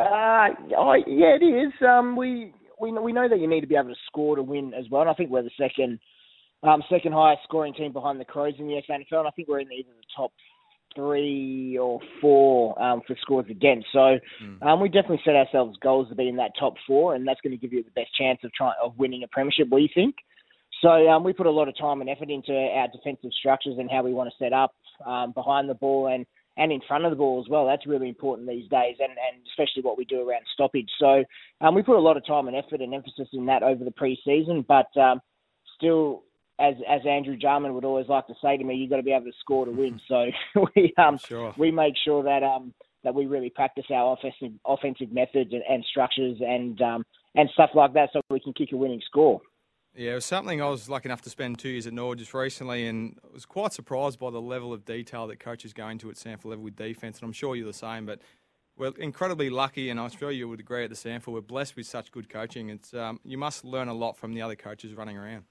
Uh, 0.00 0.48
oh, 0.78 0.94
yeah, 1.06 1.36
it 1.38 1.44
is. 1.44 1.72
Um, 1.86 2.16
we 2.16 2.54
we 2.80 2.92
we 2.92 3.12
know 3.12 3.28
that 3.28 3.38
you 3.38 3.48
need 3.48 3.60
to 3.60 3.66
be 3.66 3.76
able 3.76 3.90
to 3.90 4.00
score 4.06 4.36
to 4.36 4.42
win 4.42 4.72
as 4.72 4.86
well. 4.90 5.02
And 5.02 5.10
I 5.10 5.14
think 5.14 5.30
we're 5.30 5.42
the 5.42 5.50
second 5.58 5.98
um, 6.62 6.82
second 6.88 7.12
highest 7.12 7.42
scoring 7.44 7.74
team 7.74 7.92
behind 7.92 8.18
the 8.18 8.24
Crows 8.24 8.54
in 8.58 8.66
the 8.66 8.80
SANFL. 8.88 9.18
And 9.18 9.28
I 9.28 9.30
think 9.30 9.48
we're 9.48 9.60
in 9.60 9.72
either 9.72 9.90
the 9.94 10.06
top 10.16 10.32
three 10.94 11.78
or 11.78 12.00
four 12.20 12.80
um, 12.82 13.02
for 13.06 13.14
scores 13.20 13.46
against. 13.48 13.86
So 13.92 14.18
mm. 14.42 14.62
um, 14.62 14.80
we 14.80 14.88
definitely 14.88 15.20
set 15.24 15.36
ourselves 15.36 15.78
goals 15.82 16.08
to 16.08 16.14
be 16.14 16.28
in 16.28 16.36
that 16.36 16.52
top 16.58 16.74
four, 16.86 17.14
and 17.14 17.26
that's 17.28 17.40
going 17.42 17.52
to 17.52 17.56
give 17.56 17.72
you 17.72 17.84
the 17.84 17.90
best 17.90 18.14
chance 18.16 18.40
of 18.42 18.52
trying 18.52 18.74
of 18.82 18.98
winning 18.98 19.22
a 19.22 19.28
premiership. 19.28 19.68
We 19.70 19.90
think. 19.94 20.16
So 20.82 20.88
um, 21.08 21.24
we 21.24 21.34
put 21.34 21.46
a 21.46 21.50
lot 21.50 21.68
of 21.68 21.76
time 21.76 22.00
and 22.00 22.08
effort 22.08 22.30
into 22.30 22.52
our 22.52 22.88
defensive 22.88 23.30
structures 23.38 23.76
and 23.78 23.90
how 23.90 24.02
we 24.02 24.14
want 24.14 24.30
to 24.30 24.44
set 24.44 24.54
up 24.54 24.74
um, 25.06 25.32
behind 25.32 25.68
the 25.68 25.74
ball 25.74 26.06
and 26.06 26.24
and 26.60 26.70
in 26.70 26.80
front 26.86 27.06
of 27.06 27.10
the 27.10 27.16
ball 27.16 27.42
as 27.44 27.48
well. 27.48 27.66
That's 27.66 27.86
really 27.86 28.08
important 28.08 28.46
these 28.46 28.68
days, 28.68 28.96
and, 29.00 29.10
and 29.10 29.42
especially 29.48 29.82
what 29.82 29.96
we 29.96 30.04
do 30.04 30.20
around 30.20 30.44
stoppage. 30.52 30.90
So 31.00 31.24
um, 31.62 31.74
we 31.74 31.82
put 31.82 31.96
a 31.96 32.00
lot 32.00 32.18
of 32.18 32.26
time 32.26 32.46
and 32.48 32.56
effort 32.56 32.82
and 32.82 32.94
emphasis 32.94 33.28
in 33.32 33.46
that 33.46 33.62
over 33.62 33.82
the 33.82 33.90
pre-season, 33.90 34.64
but 34.68 34.94
um, 35.00 35.20
still 35.76 36.22
as 36.60 36.74
as 36.86 37.00
Andrew 37.08 37.36
Jarman 37.36 37.72
would 37.74 37.86
always 37.86 38.08
like 38.08 38.26
to 38.26 38.34
say 38.42 38.58
to 38.58 38.62
me, 38.62 38.74
you've 38.74 38.90
got 38.90 38.98
to 38.98 39.02
be 39.02 39.12
able 39.12 39.24
to 39.24 39.32
score 39.40 39.64
to 39.64 39.72
win. 39.72 39.98
So 40.08 40.26
we 40.76 40.92
um 40.98 41.18
sure. 41.18 41.54
we 41.56 41.70
make 41.70 41.94
sure 42.04 42.22
that 42.24 42.42
um 42.42 42.74
that 43.04 43.14
we 43.14 43.24
really 43.24 43.48
practice 43.48 43.86
our 43.90 44.12
offensive 44.12 44.58
offensive 44.66 45.10
methods 45.10 45.52
and, 45.52 45.62
and 45.68 45.82
structures 45.90 46.36
and 46.40 46.80
um 46.82 47.06
and 47.34 47.48
stuff 47.54 47.70
like 47.74 47.94
that, 47.94 48.10
so 48.12 48.20
we 48.28 48.40
can 48.40 48.52
kick 48.52 48.72
a 48.72 48.76
winning 48.76 49.00
score. 49.06 49.40
Yeah, 49.94 50.12
it 50.12 50.14
was 50.14 50.24
something 50.24 50.62
I 50.62 50.68
was 50.68 50.88
lucky 50.88 51.08
enough 51.08 51.22
to 51.22 51.30
spend 51.30 51.58
two 51.58 51.68
years 51.68 51.86
at 51.86 51.92
Nord 51.92 52.18
just 52.18 52.32
recently, 52.32 52.86
and 52.86 53.18
I 53.28 53.32
was 53.32 53.44
quite 53.44 53.72
surprised 53.72 54.20
by 54.20 54.30
the 54.30 54.40
level 54.40 54.72
of 54.72 54.84
detail 54.84 55.26
that 55.26 55.40
coaches 55.40 55.72
go 55.72 55.88
into 55.88 56.08
at 56.10 56.16
SANFL 56.16 56.44
level 56.44 56.64
with 56.64 56.76
defence, 56.76 57.18
and 57.18 57.26
I'm 57.26 57.32
sure 57.32 57.56
you're 57.56 57.66
the 57.66 57.72
same. 57.72 58.06
But 58.06 58.20
we're 58.76 58.92
incredibly 58.98 59.50
lucky, 59.50 59.90
and 59.90 59.98
I'm 59.98 60.10
sure 60.10 60.30
you 60.30 60.48
would 60.48 60.60
agree 60.60 60.84
at 60.84 60.90
the 60.90 60.96
SANFL. 60.96 61.32
We're 61.32 61.40
blessed 61.40 61.76
with 61.76 61.86
such 61.86 62.12
good 62.12 62.28
coaching. 62.28 62.70
It's 62.70 62.94
um, 62.94 63.18
you 63.24 63.36
must 63.36 63.64
learn 63.64 63.88
a 63.88 63.94
lot 63.94 64.16
from 64.16 64.32
the 64.32 64.42
other 64.42 64.54
coaches 64.54 64.94
running 64.94 65.18
around. 65.18 65.44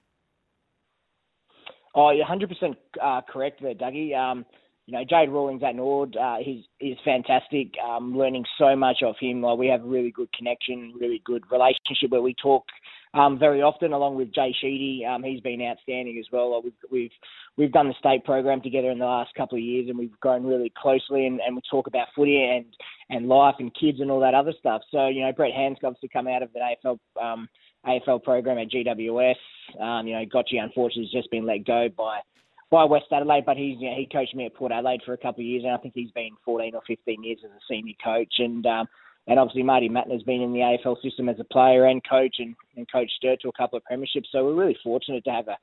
Oh, 1.94 2.10
you're 2.10 2.24
100% 2.24 2.76
uh, 3.02 3.20
correct 3.28 3.60
there, 3.62 3.74
Dougie. 3.74 4.16
Um, 4.16 4.46
you 4.86 4.96
know, 4.96 5.04
Jade 5.08 5.28
Rawlings 5.28 5.62
at 5.62 5.76
Nord, 5.76 6.16
uh, 6.16 6.36
he's, 6.42 6.64
he's 6.78 6.96
fantastic. 7.04 7.74
Um, 7.84 8.16
learning 8.16 8.44
so 8.58 8.74
much 8.74 8.98
of 9.04 9.16
him. 9.20 9.42
Like, 9.42 9.58
we 9.58 9.68
have 9.68 9.82
a 9.82 9.88
really 9.88 10.10
good 10.10 10.32
connection, 10.32 10.94
really 10.98 11.20
good 11.24 11.44
relationship 11.50 12.10
where 12.10 12.22
we 12.22 12.34
talk 12.34 12.64
um, 13.12 13.38
very 13.38 13.60
often, 13.60 13.92
along 13.92 14.16
with 14.16 14.32
Jay 14.32 14.54
Sheedy. 14.60 15.04
Um, 15.04 15.22
he's 15.22 15.40
been 15.40 15.60
outstanding 15.62 16.18
as 16.18 16.26
well. 16.32 16.60
We've, 16.62 16.72
we've 16.90 17.10
we've 17.56 17.72
done 17.72 17.88
the 17.88 17.94
state 17.98 18.24
program 18.24 18.60
together 18.60 18.90
in 18.90 18.98
the 18.98 19.04
last 19.04 19.34
couple 19.34 19.58
of 19.58 19.64
years, 19.64 19.88
and 19.88 19.98
we've 19.98 20.18
grown 20.20 20.44
really 20.44 20.72
closely. 20.80 21.26
And, 21.26 21.40
and 21.40 21.56
we 21.56 21.62
talk 21.68 21.86
about 21.86 22.08
footy 22.14 22.42
and 22.42 22.66
and 23.08 23.28
life 23.28 23.56
and 23.58 23.74
kids 23.74 24.00
and 24.00 24.10
all 24.10 24.20
that 24.20 24.34
other 24.34 24.52
stuff. 24.58 24.82
So 24.90 25.08
you 25.08 25.22
know, 25.22 25.32
Brett 25.32 25.52
Hand's 25.52 25.80
obviously 25.82 26.08
come 26.12 26.28
out 26.28 26.42
of 26.42 26.50
the 26.52 26.60
AFL 26.60 26.98
um, 27.20 27.48
AFL 27.86 28.22
program 28.22 28.58
at 28.58 28.70
GWS. 28.70 29.34
Um, 29.80 30.06
you 30.06 30.14
know, 30.14 30.24
Gotchi 30.26 30.62
unfortunately 30.62 31.10
has 31.12 31.22
just 31.22 31.30
been 31.30 31.46
let 31.46 31.64
go 31.64 31.88
by 31.96 32.20
by 32.70 32.84
West 32.84 33.06
Adelaide, 33.10 33.44
but 33.44 33.56
he's 33.56 33.76
you 33.80 33.90
know, 33.90 33.96
he 33.96 34.08
coached 34.10 34.36
me 34.36 34.46
at 34.46 34.54
Port 34.54 34.70
Adelaide 34.70 35.02
for 35.04 35.14
a 35.14 35.18
couple 35.18 35.40
of 35.40 35.46
years, 35.46 35.64
and 35.64 35.72
I 35.72 35.78
think 35.78 35.94
he's 35.96 36.12
been 36.12 36.30
14 36.44 36.76
or 36.76 36.82
15 36.86 37.24
years 37.24 37.38
as 37.44 37.50
a 37.50 37.60
senior 37.68 37.94
coach. 38.02 38.34
And 38.38 38.64
um, 38.66 38.86
and 39.30 39.38
obviously 39.38 39.62
Marty 39.62 39.88
Mattner's 39.88 40.24
been 40.24 40.42
in 40.42 40.52
the 40.52 40.58
AFL 40.58 41.00
system 41.00 41.28
as 41.28 41.38
a 41.38 41.44
player 41.44 41.86
and 41.86 42.02
coach, 42.04 42.34
and, 42.40 42.56
and 42.76 42.90
coached 42.90 43.12
Sturt 43.16 43.40
to 43.42 43.48
a 43.48 43.52
couple 43.52 43.76
of 43.76 43.84
premierships. 43.90 44.26
So 44.32 44.44
we're 44.44 44.54
really 44.54 44.76
fortunate 44.82 45.22
to 45.22 45.30
have 45.30 45.46
a, 45.46 45.56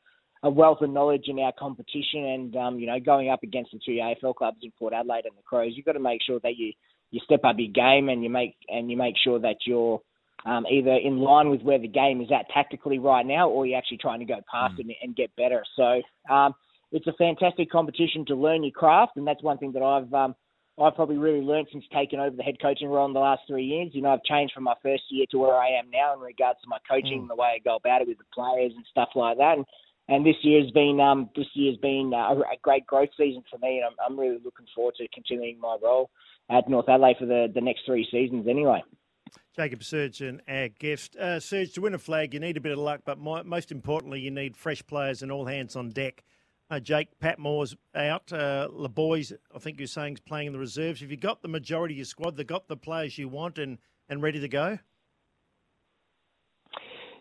a 0.44 0.50
wealth 0.50 0.78
of 0.82 0.90
knowledge 0.90 1.26
in 1.28 1.38
our 1.40 1.52
competition. 1.60 2.24
And 2.24 2.56
um, 2.56 2.80
you 2.80 2.88
know, 2.88 2.98
going 3.02 3.30
up 3.30 3.44
against 3.44 3.72
the 3.72 3.80
two 3.86 4.00
AFL 4.02 4.36
clubs 4.36 4.60
in 4.64 4.72
Port 4.80 4.94
Adelaide 4.94 5.26
and 5.26 5.38
the 5.38 5.44
Crows, 5.44 5.74
you've 5.76 5.86
got 5.86 5.92
to 5.94 6.00
make 6.00 6.22
sure 6.26 6.40
that 6.44 6.56
you 6.56 6.72
you 7.12 7.20
step 7.26 7.42
up 7.44 7.58
your 7.60 7.72
game 7.72 8.08
and 8.08 8.24
you 8.24 8.30
make 8.30 8.56
and 8.70 8.90
you 8.90 8.96
make 8.96 9.16
sure 9.22 9.38
that 9.38 9.58
you're 9.66 10.00
um, 10.46 10.66
either 10.72 10.96
in 10.96 11.18
line 11.18 11.50
with 11.50 11.62
where 11.62 11.80
the 11.80 11.90
game 11.90 12.22
is 12.22 12.30
at 12.32 12.50
tactically 12.54 13.00
right 13.00 13.26
now, 13.26 13.50
or 13.50 13.66
you're 13.66 13.78
actually 13.78 13.98
trying 13.98 14.20
to 14.20 14.26
go 14.26 14.40
past 14.50 14.76
mm. 14.76 14.90
it 14.90 14.96
and 15.02 15.14
get 15.14 15.36
better. 15.36 15.62
So 15.76 16.02
um, 16.34 16.54
it's 16.94 17.08
a 17.08 17.14
fantastic 17.14 17.70
competition 17.70 18.26
to 18.28 18.36
learn 18.36 18.64
your 18.64 18.72
craft, 18.72 19.18
and 19.18 19.28
that's 19.28 19.44
one 19.44 19.58
thing 19.58 19.74
that 19.74 19.84
I've 19.84 20.14
um, 20.14 20.36
I've 20.80 20.96
probably 20.96 21.18
really 21.18 21.42
learned 21.42 21.68
since 21.72 21.84
taking 21.94 22.20
over 22.20 22.36
the 22.36 22.44
head 22.44 22.62
coaching 22.62 22.88
role 22.88 23.08
in 23.08 23.14
the 23.14 23.20
last 23.20 23.42
three 23.48 23.66
years. 23.66 23.90
You 23.94 24.02
know, 24.04 24.10
I've 24.10 24.24
changed 24.24 24.54
from 24.54 24.64
my 24.64 24.76
first 24.84 25.04
year 25.10 25.26
to 25.32 25.40
where 25.40 25.56
I 25.56 25.70
am 25.70 25.90
now 25.92 26.14
in 26.14 26.20
regards 26.20 26.60
to 26.62 26.68
my 26.70 26.78
coaching 26.90 27.18
mm. 27.18 27.22
and 27.22 27.30
the 27.30 27.36
way 27.36 27.54
I 27.56 27.60
go 27.60 27.78
about 27.78 28.02
it 28.02 28.08
with 28.08 28.20
the 28.20 28.26
players 28.34 28.74
and 28.76 28.86
stuff 28.92 29.10
like 29.16 29.38
that. 29.38 29.58
And, 29.58 29.66
and 30.08 30.26
this 30.26 30.36
year's 30.42 30.70
been 30.72 31.00
um, 31.02 31.30
this 31.36 31.48
year's 31.54 31.78
been 31.78 32.12
uh, 32.14 32.34
a 32.34 32.58
great 32.62 32.86
growth 32.86 33.10
season 33.18 33.44
for 33.50 33.58
me, 33.58 33.78
and 33.78 33.86
I'm, 33.86 34.12
I'm 34.12 34.20
really 34.20 34.40
looking 34.44 34.68
forward 34.76 34.96
to 34.98 35.08
continuing 35.10 35.60
my 35.60 35.78
role 35.82 36.10
at 36.50 36.70
North 36.70 36.88
Adelaide 36.88 37.18
for 37.20 37.26
the, 37.26 37.52
the 37.54 37.62
next 37.62 37.82
three 37.86 38.08
seasons 38.10 38.48
anyway. 38.48 38.84
Jacob 39.56 39.80
Surjan, 39.80 40.40
our 40.48 40.70
guest. 40.70 41.16
Uh, 41.16 41.40
Serge, 41.40 41.74
to 41.74 41.82
win 41.82 41.96
a 41.96 41.98
flag, 41.98 42.34
you 42.34 42.40
need 42.40 42.58
a 42.58 42.62
bit 42.62 42.72
of 42.72 42.78
luck, 42.78 43.02
but 43.04 43.18
my, 43.18 43.42
most 43.42 43.72
importantly, 43.72 44.20
you 44.20 44.30
need 44.30 44.56
fresh 44.56 44.86
players 44.86 45.24
and 45.24 45.32
all 45.32 45.46
hands 45.46 45.76
on 45.76 45.90
deck. 45.90 46.24
Uh, 46.70 46.80
Jake 46.80 47.18
Patmore's 47.20 47.76
out. 47.96 48.32
Uh, 48.32 48.68
the 48.82 48.90
boys, 48.90 49.32
I 49.56 49.60
think 49.60 49.80
you're 49.80 49.88
saying, 49.88 50.16
is 50.16 50.20
playing 50.20 50.48
in 50.48 50.54
the 50.54 50.60
reserves. 50.60 51.00
Have 51.00 51.12
you 51.12 51.18
got 51.18 51.42
the 51.42 51.48
majority 51.48 51.94
of 51.94 51.98
your 52.00 52.06
squad? 52.06 52.36
They've 52.36 52.46
got 52.46 52.68
the 52.68 52.76
players 52.76 53.18
you 53.18 53.30
want 53.30 53.58
and, 53.58 53.78
and 54.10 54.22
ready 54.22 54.42
to 54.42 54.50
go? 54.50 54.78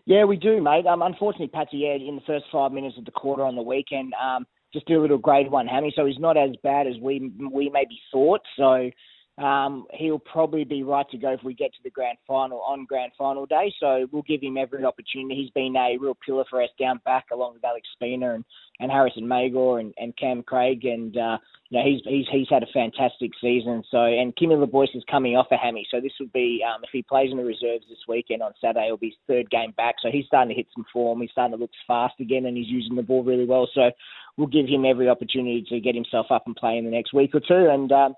Yeah, 0.05 0.25
we 0.25 0.37
do, 0.37 0.61
mate. 0.61 0.85
Um, 0.85 1.01
unfortunately, 1.01 1.47
Patsy, 1.47 1.77
yeah, 1.77 1.95
in 1.95 2.15
the 2.15 2.21
first 2.25 2.45
five 2.51 2.71
minutes 2.71 2.97
of 2.97 3.05
the 3.05 3.11
quarter 3.11 3.43
on 3.43 3.55
the 3.55 3.61
weekend, 3.61 4.13
um, 4.21 4.45
just 4.73 4.85
do 4.85 4.99
a 4.99 5.01
little 5.01 5.17
grade 5.17 5.49
one 5.49 5.67
hammy, 5.67 5.93
so 5.95 6.05
he's 6.05 6.19
not 6.19 6.37
as 6.37 6.51
bad 6.63 6.87
as 6.87 6.95
we 7.01 7.31
we 7.51 7.69
maybe 7.69 7.99
thought. 8.11 8.41
So 8.57 8.89
um, 9.37 9.85
he'll 9.93 10.17
probably 10.17 10.63
be 10.63 10.81
right 10.81 11.07
to 11.11 11.17
go 11.17 11.31
if 11.31 11.43
we 11.43 11.53
get 11.53 11.71
to 11.73 11.83
the 11.83 11.91
grand 11.91 12.17
final 12.27 12.59
on 12.61 12.85
grand 12.85 13.11
final 13.17 13.45
day. 13.45 13.71
So 13.79 14.07
we'll 14.11 14.23
give 14.23 14.41
him 14.41 14.57
every 14.57 14.83
opportunity. 14.83 15.35
He's 15.35 15.51
been 15.51 15.75
a 15.75 15.95
real 15.99 16.17
pillar 16.25 16.43
for 16.49 16.61
us 16.61 16.69
down 16.79 17.01
back, 17.05 17.25
along 17.31 17.53
with 17.53 17.63
Alex 17.63 17.87
Spina 17.93 18.33
and, 18.33 18.43
and 18.79 18.91
Harrison 18.91 19.27
Magor 19.27 19.79
and, 19.79 19.93
and 19.97 20.17
Cam 20.17 20.41
Craig, 20.41 20.85
and 20.85 21.15
uh, 21.15 21.37
you 21.69 21.77
know 21.77 21.85
he's 21.85 22.01
he's 22.05 22.25
he's 22.31 22.49
had 22.49 22.63
a 22.63 22.73
fantastic 22.73 23.29
season. 23.39 23.83
So 23.91 24.05
and 24.05 24.35
Kimmy 24.35 24.59
LeBois 24.59 24.95
is 24.95 25.03
coming 25.09 25.35
off 25.35 25.51
a 25.51 25.57
hammy, 25.57 25.87
so 25.91 26.01
this 26.01 26.13
would 26.19 26.33
be 26.33 26.63
um, 26.67 26.81
if 26.83 26.89
he 26.91 27.03
plays 27.03 27.29
in 27.29 27.37
the 27.37 27.45
reserves 27.45 27.85
this 27.87 27.99
weekend 28.07 28.41
on 28.41 28.53
Saturday, 28.59 28.85
it'll 28.85 28.97
be 28.97 29.09
his 29.09 29.19
third 29.27 29.51
game 29.51 29.71
back. 29.77 29.95
So 30.01 30.09
he's 30.11 30.25
starting 30.25 30.49
to 30.49 30.55
hit 30.55 30.67
some 30.73 30.85
form. 30.91 31.21
He's 31.21 31.31
starting 31.31 31.55
to 31.55 31.61
look 31.61 31.71
fast 31.85 32.15
again, 32.19 32.47
and 32.47 32.57
he's 32.57 32.69
using 32.69 32.95
the 32.95 33.03
ball 33.03 33.23
really 33.23 33.45
well. 33.45 33.69
So 33.75 33.91
we'll 34.35 34.47
give 34.47 34.65
him 34.65 34.83
every 34.83 35.09
opportunity 35.09 35.63
to 35.69 35.79
get 35.79 35.93
himself 35.93 36.25
up 36.31 36.47
and 36.47 36.55
play 36.55 36.77
in 36.77 36.85
the 36.85 36.91
next 36.91 37.13
week 37.13 37.35
or 37.35 37.39
two, 37.39 37.69
and. 37.69 37.91
Um, 37.91 38.15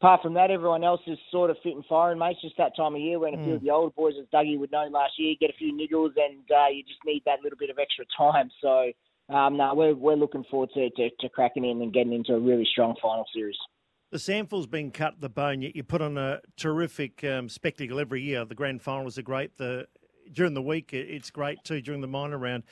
apart 0.00 0.22
from 0.22 0.34
that, 0.34 0.50
everyone 0.50 0.82
else 0.82 1.00
is 1.06 1.18
sort 1.30 1.50
of 1.50 1.56
fit 1.62 1.74
and 1.74 1.84
firing, 1.86 2.18
mate. 2.18 2.32
It's 2.32 2.42
just 2.42 2.56
that 2.56 2.74
time 2.74 2.94
of 2.94 3.00
year 3.00 3.18
when 3.18 3.34
a 3.34 3.36
few 3.36 3.52
mm. 3.52 3.56
of 3.56 3.62
the 3.62 3.70
older 3.70 3.92
boys, 3.94 4.14
as 4.20 4.26
Dougie 4.32 4.58
would 4.58 4.72
know 4.72 4.88
last 4.90 5.12
year, 5.18 5.34
get 5.38 5.50
a 5.50 5.58
few 5.58 5.72
niggles 5.72 6.12
and 6.16 6.42
uh, 6.50 6.68
you 6.72 6.82
just 6.82 7.00
need 7.04 7.22
that 7.26 7.40
little 7.42 7.58
bit 7.58 7.70
of 7.70 7.78
extra 7.78 8.04
time. 8.16 8.50
So, 8.62 8.92
um, 9.34 9.56
no, 9.56 9.74
we're, 9.74 9.94
we're 9.94 10.14
looking 10.14 10.44
forward 10.50 10.70
to, 10.74 10.90
to, 10.90 11.10
to 11.20 11.28
cracking 11.28 11.64
in 11.64 11.82
and 11.82 11.92
getting 11.92 12.14
into 12.14 12.32
a 12.32 12.40
really 12.40 12.66
strong 12.70 12.94
final 13.00 13.26
series. 13.34 13.56
The 14.10 14.18
SANFL's 14.18 14.66
been 14.66 14.90
cut 14.90 15.20
the 15.20 15.28
bone, 15.28 15.62
yet 15.62 15.76
you 15.76 15.84
put 15.84 16.00
on 16.00 16.18
a 16.18 16.40
terrific 16.56 17.22
um, 17.22 17.48
spectacle 17.48 18.00
every 18.00 18.22
year. 18.22 18.44
The 18.44 18.56
grand 18.56 18.82
finals 18.82 19.18
are 19.18 19.22
great. 19.22 19.56
The 19.58 19.86
During 20.32 20.54
the 20.54 20.62
week, 20.62 20.92
it's 20.92 21.30
great 21.30 21.62
too, 21.62 21.80
during 21.80 22.00
the 22.00 22.08
minor 22.08 22.38
round. 22.38 22.64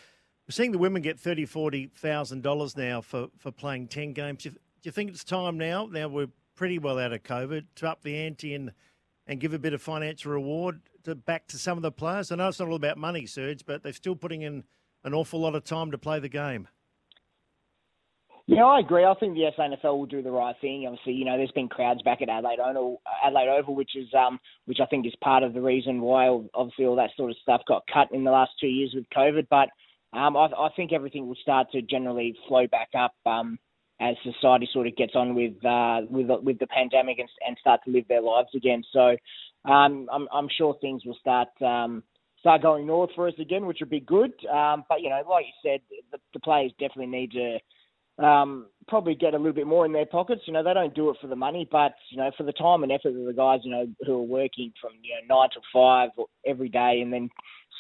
We're 0.49 0.53
seeing 0.53 0.73
the 0.73 0.79
women 0.79 1.03
get 1.03 1.21
thirty, 1.21 1.45
forty 1.45 1.91
thousand 1.95 2.43
dollars 2.43 2.77
now 2.77 3.03
for, 3.03 3.29
for 3.37 3.53
playing 3.53 3.89
ten 3.89 4.15
games. 4.15 4.43
Do 4.43 4.49
you, 4.49 4.53
do 4.55 4.61
you 4.85 4.93
think 4.93 5.11
it's 5.11 5.23
time 5.23 5.59
now? 5.59 5.87
Now 5.87 6.09
we're 6.09 6.31
pretty 6.59 6.79
well 6.81 6.99
out 6.99 7.13
of 7.13 7.23
COVID 7.23 7.67
to 7.77 7.89
up 7.89 8.03
the 8.03 8.17
ante 8.17 8.53
and 8.53 8.73
and 9.29 9.39
give 9.41 9.55
a 9.55 9.59
bit 9.59 9.75
of 9.75 9.81
financial 9.81 10.33
reward 10.33 10.81
to 11.05 11.15
back 11.15 11.47
to 11.47 11.57
some 11.59 11.79
of 11.79 11.83
the 11.83 11.93
players. 11.93 12.33
I 12.33 12.37
know 12.37 12.49
it's 12.49 12.59
not 12.59 12.69
all 12.69 12.75
about 12.75 12.99
money, 12.99 13.27
Serge, 13.27 13.65
but 13.65 13.83
they're 13.83 13.93
still 13.93 14.17
putting 14.17 14.43
in 14.43 14.65
an 15.05 15.15
awful 15.15 15.39
lot 15.39 15.55
of 15.55 15.65
time 15.65 15.93
to 15.93 15.99
play 15.99 16.19
the 16.19 16.29
game. 16.29 16.67
Yeah, 18.47 18.65
I 18.65 18.81
agree. 18.81 19.05
I 19.05 19.15
think 19.21 19.35
the 19.35 19.51
SANFL 19.57 19.99
will 19.99 20.07
do 20.07 20.23
the 20.23 20.31
right 20.31 20.57
thing. 20.61 20.87
Obviously, 20.87 21.13
you 21.13 21.27
know, 21.27 21.37
there's 21.37 21.53
been 21.53 21.69
crowds 21.69 22.01
back 22.03 22.23
at 22.23 22.31
Adelaide 22.31 22.59
Oval, 22.59 23.03
Adelaide 23.23 23.51
Oval, 23.51 23.75
which 23.75 23.95
is 23.95 24.09
um, 24.15 24.41
which 24.65 24.79
I 24.83 24.87
think 24.87 25.07
is 25.07 25.13
part 25.23 25.43
of 25.43 25.53
the 25.53 25.61
reason 25.61 26.01
why 26.01 26.29
obviously 26.55 26.87
all 26.87 26.97
that 26.97 27.11
sort 27.17 27.31
of 27.31 27.37
stuff 27.43 27.61
got 27.69 27.85
cut 27.93 28.09
in 28.13 28.25
the 28.25 28.31
last 28.31 28.53
two 28.59 28.67
years 28.67 28.93
with 28.95 29.05
COVID. 29.15 29.47
But 29.51 29.69
um, 30.19 30.37
I, 30.37 30.47
I 30.47 30.71
think 30.75 30.93
everything 30.93 31.29
will 31.29 31.37
start 31.43 31.71
to 31.73 31.83
generally 31.83 32.35
flow 32.49 32.67
back 32.67 32.89
up. 32.99 33.13
Um, 33.27 33.59
as 34.01 34.15
society 34.23 34.69
sort 34.73 34.87
of 34.87 34.97
gets 34.97 35.15
on 35.15 35.35
with 35.35 35.65
uh, 35.65 36.01
with 36.09 36.29
with 36.43 36.59
the 36.59 36.67
pandemic 36.69 37.19
and, 37.19 37.29
and 37.47 37.57
start 37.61 37.81
to 37.85 37.91
live 37.91 38.07
their 38.09 38.23
lives 38.23 38.51
again. 38.55 38.83
So 38.93 39.17
um, 39.65 40.09
I'm, 40.13 40.29
I'm 40.33 40.49
sure 40.57 40.77
things 40.81 41.05
will 41.05 41.17
start 41.21 41.49
um, 41.61 42.03
start 42.41 42.63
going 42.63 42.87
north 42.87 43.11
for 43.15 43.29
us 43.29 43.35
again, 43.41 43.67
which 43.67 43.79
would 43.81 43.91
be 43.91 44.01
good. 44.01 44.33
Um, 44.47 44.85
but 44.89 45.01
you 45.01 45.11
know, 45.11 45.23
like 45.29 45.47
you 45.47 45.71
said, 45.71 45.81
the, 46.13 46.19
the 46.33 46.41
players 46.41 46.73
definitely 46.79 47.07
need 47.07 47.33
to 47.33 48.25
um, 48.25 48.67
probably 48.87 49.15
get 49.15 49.35
a 49.35 49.37
little 49.37 49.53
bit 49.53 49.67
more 49.67 49.85
in 49.85 49.93
their 49.93 50.07
pockets. 50.07 50.43
You 50.47 50.53
know, 50.53 50.63
they 50.63 50.75
don't 50.75 50.95
do 50.95 51.11
it 51.11 51.17
for 51.21 51.27
the 51.27 51.37
money, 51.37 51.69
but 51.71 51.95
you 52.11 52.19
know, 52.19 52.31
for 52.37 52.45
the 52.45 52.53
time 52.53 52.83
and 52.83 52.93
effort 52.93 53.17
of 53.17 53.27
the 53.27 53.35
guys, 53.37 53.61
you 53.65 53.71
know, 53.71 53.87
who 54.07 54.15
are 54.15 54.23
working 54.23 54.73
from 54.81 54.93
you 55.03 55.15
know 55.15 55.37
nine 55.37 55.49
to 55.55 55.61
five 55.73 56.11
every 56.47 56.69
day, 56.69 57.01
and 57.03 57.13
then 57.13 57.29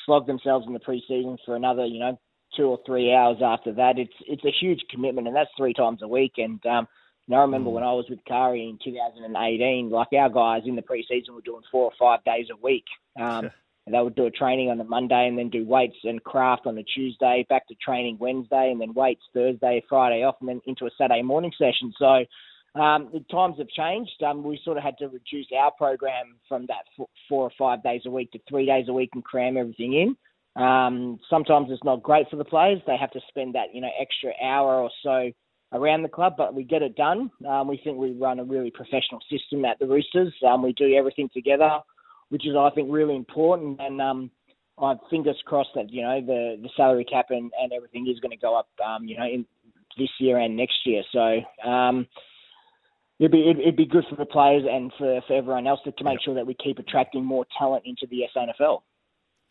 slog 0.04 0.26
themselves 0.26 0.66
in 0.66 0.72
the 0.72 0.80
preseason 0.80 1.37
for 1.44 1.54
another, 1.54 1.84
you 1.84 2.00
know, 2.00 2.18
two 2.59 2.67
or 2.67 2.79
three 2.85 3.15
hours 3.15 3.38
after 3.43 3.73
that. 3.75 3.99
It's 3.99 4.12
it's 4.27 4.45
a 4.45 4.53
huge 4.61 4.81
commitment, 4.91 5.27
and 5.27 5.37
that's 5.37 5.50
three 5.57 5.73
times 5.73 6.03
a 6.03 6.09
week. 6.09 6.33
And 6.37 6.65
um, 6.67 6.88
you 7.27 7.35
know, 7.35 7.38
I 7.38 7.43
remember 7.43 7.71
mm. 7.71 7.75
when 7.75 7.85
I 7.85 7.93
was 7.93 8.07
with 8.11 8.25
Kari 8.27 8.69
in 8.69 8.79
2018, 8.85 9.91
like 9.91 10.09
our 10.12 10.29
guys 10.29 10.62
in 10.67 10.77
the 10.77 10.83
preseason 10.83 11.35
were 11.35 11.41
doing 11.43 11.62
four 11.71 11.85
or 11.85 11.93
five 11.99 12.25
days 12.25 12.47
a 12.53 12.57
week. 12.62 12.85
Um, 13.19 13.50
and 13.87 13.95
they 13.95 14.03
would 14.03 14.17
do 14.17 14.27
a 14.27 14.31
training 14.31 14.69
on 14.69 14.77
the 14.77 14.85
Monday 14.85 15.27
and 15.27 15.38
then 15.38 15.49
do 15.49 15.65
weights 15.65 15.97
and 16.05 16.23
craft 16.23 16.67
on 16.67 16.75
the 16.75 16.83
Tuesday, 16.83 17.47
back 17.49 17.67
to 17.69 17.75
training 17.77 18.19
Wednesday, 18.21 18.71
and 18.71 18.79
then 18.79 18.93
weights 18.93 19.23
Thursday, 19.33 19.83
Friday 19.88 20.25
off, 20.25 20.37
and 20.41 20.49
then 20.50 20.61
into 20.67 20.85
a 20.85 20.91
Saturday 20.99 21.23
morning 21.23 21.53
session. 21.57 21.95
So 21.99 22.27
um, 22.79 23.09
the 23.15 23.25
times 23.31 23.57
have 23.57 23.69
changed. 23.69 24.23
Um, 24.23 24.43
we 24.43 24.61
sort 24.62 24.77
of 24.77 24.83
had 24.83 24.99
to 24.99 25.07
reduce 25.07 25.47
our 25.59 25.71
program 25.71 26.37
from 26.47 26.67
that 26.67 26.85
four 27.31 27.45
or 27.45 27.53
five 27.59 27.83
days 27.83 28.03
a 28.05 28.11
week 28.11 28.31
to 28.33 28.38
three 28.47 28.67
days 28.67 28.85
a 28.88 28.93
week 28.93 29.09
and 29.15 29.25
cram 29.25 29.57
everything 29.57 29.95
in. 29.95 30.17
Um, 30.59 31.21
sometimes 31.31 31.69
it's 31.71 31.85
not 31.85 32.03
great 32.03 32.29
for 32.29 32.37
the 32.37 32.45
players. 32.45 32.81
They 32.87 32.97
have 32.97 33.12
to 33.12 33.21
spend 33.29 33.55
that 33.55 33.73
you 33.73 33.81
know 33.81 33.91
extra 34.00 34.33
hour 34.43 34.75
or 34.75 34.91
so 35.03 35.31
around 35.73 36.03
the 36.03 36.09
club, 36.09 36.35
but 36.37 36.55
we 36.55 36.65
get 36.65 36.83
it 36.83 36.97
done. 36.97 37.31
Um, 37.49 37.69
we 37.69 37.81
think 37.83 37.97
we 37.97 38.12
run 38.12 38.41
a 38.41 38.45
really 38.45 38.71
professional 38.71 39.21
system 39.31 39.65
at 39.65 39.79
the 39.79 39.87
Roosters. 39.87 40.35
Um, 40.47 40.62
we 40.62 40.73
do 40.73 40.95
everything 40.95 41.31
together, 41.33 41.79
which 42.31 42.47
is 42.47 42.57
I 42.57 42.71
think 42.71 42.88
really 42.91 43.15
important. 43.15 43.81
And 43.81 44.00
um, 44.00 44.31
I 44.83 44.95
fingers 45.11 45.41
crossed 45.47 45.71
that 45.77 45.93
you 45.93 46.03
know 46.03 46.21
the 46.21 46.59
the 46.61 46.71
salary 46.77 47.05
cap 47.05 47.27
and, 47.31 47.53
and 47.61 47.73
everything 47.73 48.09
is 48.09 48.19
going 48.19 48.33
to 48.33 48.37
go 48.37 48.59
up. 48.59 48.69
Um, 48.85 49.05
you 49.05 49.17
know 49.17 49.27
in 49.27 49.47
this 49.97 50.11
year 50.19 50.38
and 50.38 50.57
next 50.57 50.79
year. 50.85 51.03
So. 51.12 51.69
Um, 51.69 52.07
It'd 53.21 53.33
be, 53.33 53.50
it'd, 53.50 53.75
be 53.75 53.85
good 53.85 54.05
for 54.09 54.15
the 54.15 54.25
players 54.25 54.62
and 54.71 54.93
for, 54.97 55.21
for 55.27 55.35
everyone 55.35 55.67
else 55.67 55.81
to, 55.83 55.91
to 55.91 56.05
make 56.05 56.21
sure 56.25 56.37
that 56.37 56.47
we 56.47 56.55
keep 56.55 56.79
attracting 56.79 57.25
more 57.25 57.45
talent 57.59 57.83
into 57.85 58.07
the 58.09 58.23
SANFL. 58.33 58.79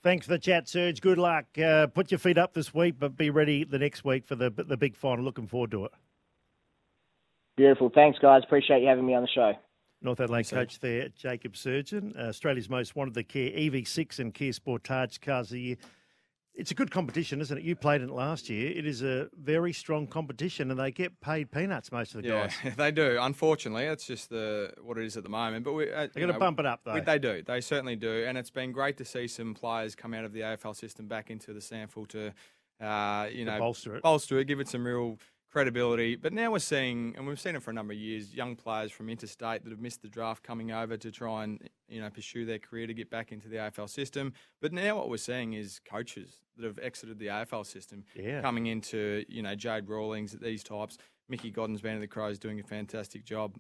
Thanks 0.04 0.26
for 0.26 0.34
the 0.34 0.40
chat, 0.40 0.68
Serge. 0.68 1.02
Good 1.02 1.18
luck. 1.18 1.46
Uh, 1.58 1.88
put 1.88 2.12
your 2.12 2.20
feet 2.20 2.38
up 2.38 2.54
this 2.54 2.74
week, 2.74 2.96
but 3.00 3.18
be 3.18 3.30
ready 3.30 3.64
the 3.64 3.80
next 3.80 4.06
week 4.06 4.26
for 4.26 4.36
the 4.36 4.50
the 4.50 4.78
big 4.78 4.96
final. 4.96 5.26
Looking 5.26 5.48
forward 5.48 5.72
to 5.72 5.86
it. 5.86 5.92
Beautiful. 7.58 7.90
Thanks, 7.94 8.20
guys. 8.20 8.44
Appreciate 8.44 8.82
you 8.82 8.88
having 8.88 9.06
me 9.06 9.16
on 9.16 9.24
the 9.24 9.30
show. 9.30 9.54
North 10.02 10.20
Adelaide 10.20 10.46
Thanks, 10.46 10.52
coach 10.52 10.80
there, 10.80 11.10
Jacob 11.10 11.54
Surjan, 11.54 12.16
uh, 12.16 12.28
Australia's 12.28 12.70
most 12.70 12.96
wanted 12.96 13.16
the 13.16 13.24
Kia 13.24 13.50
EV6 13.50 14.20
and 14.20 14.32
Kia 14.32 14.52
Sportage 14.52 15.20
cars 15.20 15.48
of 15.48 15.54
the 15.54 15.62
year. 15.62 15.76
It's 16.58 16.72
a 16.72 16.74
good 16.74 16.90
competition, 16.90 17.40
isn't 17.40 17.56
it? 17.56 17.64
You 17.64 17.76
played 17.76 18.02
in 18.02 18.10
it 18.10 18.14
last 18.14 18.50
year. 18.50 18.72
It 18.76 18.88
is 18.88 19.04
a 19.04 19.30
very 19.40 19.72
strong 19.72 20.08
competition, 20.08 20.72
and 20.72 20.80
they 20.80 20.92
get 20.92 21.22
paid 21.22 21.52
peanuts. 21.52 21.92
Most 21.92 22.16
of 22.16 22.24
the 22.24 22.30
yeah, 22.30 22.50
guys. 22.64 22.76
they 22.78 22.90
do. 22.90 23.20
Unfortunately, 23.22 23.84
it's 23.84 24.08
just 24.08 24.30
the 24.32 24.74
what 24.82 24.98
it 24.98 25.06
is 25.06 25.16
at 25.18 25.24
the 25.24 25.30
moment. 25.30 25.64
But 25.64 25.74
we, 25.74 25.92
uh, 25.92 26.08
they're 26.12 26.24
going 26.24 26.34
to 26.34 26.40
bump 26.40 26.60
it 26.60 26.66
up, 26.66 26.82
though. 26.84 27.00
they 27.00 27.20
do. 27.20 27.44
They 27.46 27.62
certainly 27.62 27.96
do. 27.96 28.26
And 28.28 28.40
it's 28.40 28.50
been 28.50 28.72
great 28.72 28.98
to 28.98 29.06
see 29.06 29.28
some 29.28 29.54
players 29.54 29.94
come 29.94 30.16
out 30.16 30.26
of 30.26 30.34
the 30.34 30.42
AFL 30.42 30.76
system 30.76 31.08
back 31.08 31.30
into 31.30 31.54
the 31.54 31.60
SANFL 31.60 32.08
to, 32.10 32.34
uh, 32.84 33.28
you 33.32 33.46
to 33.46 33.52
know, 33.52 33.60
bolster 33.60 33.96
it, 33.96 34.02
bolster 34.02 34.40
it, 34.40 34.46
give 34.46 34.60
it 34.60 34.68
some 34.68 34.86
real 34.86 35.20
credibility. 35.58 36.16
But 36.16 36.34
now 36.34 36.52
we're 36.52 36.60
seeing, 36.60 37.16
and 37.18 37.26
we've 37.26 37.40
seen 37.40 37.56
it 37.56 37.64
for 37.64 37.72
a 37.72 37.74
number 37.74 37.92
of 37.92 37.98
years, 37.98 38.32
young 38.32 38.56
players 38.56 38.92
from 38.92 39.10
interstate 39.10 39.64
that 39.64 39.72
have 39.72 39.80
missed 39.80 40.04
the 40.04 40.08
draft 40.08 40.44
coming 40.44 40.72
over 40.72 40.98
to 40.98 41.10
try 41.10 41.46
and 41.46 41.68
you 41.90 42.00
know 42.00 42.12
pursue 42.12 42.46
their 42.46 42.60
career 42.60 42.86
to 42.86 42.94
get 42.94 43.10
back 43.10 43.32
into 43.32 43.50
the 43.50 43.56
AFL 43.56 43.90
system. 43.90 44.34
But 44.62 44.72
now 44.72 44.98
what 44.98 45.10
we're 45.10 45.18
seeing 45.18 45.54
is 45.54 45.80
coaches 45.84 46.42
that 46.58 46.66
have 46.66 46.78
exited 46.80 47.18
the 47.18 47.28
AFL 47.28 47.66
system 47.66 48.04
yeah. 48.16 48.40
coming 48.42 48.68
into 48.68 49.26
you 49.28 49.42
know 49.42 49.56
Jade 49.56 49.90
Rawlings, 49.90 50.34
these 50.34 50.64
types. 50.64 51.00
Mickey 51.28 51.50
Godden's 51.50 51.82
band 51.82 51.96
of 51.96 52.02
the 52.02 52.08
Crows 52.08 52.38
doing 52.38 52.60
a 52.60 52.64
fantastic 52.64 53.26
job. 53.26 53.58